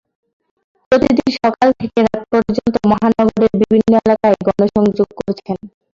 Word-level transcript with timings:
প্রতিদিন 0.91 1.27
সকাল 1.37 1.67
থেকে 1.79 1.99
রাত 2.05 2.23
পর্যন্ত 2.31 2.75
মহানগরের 2.91 3.53
বিভিন্ন 3.61 3.93
এলাকায় 4.01 4.37
গণসংযোগ 4.47 5.07
করছেন। 5.19 5.57